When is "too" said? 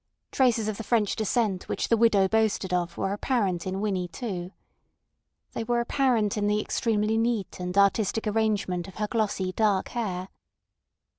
4.07-4.51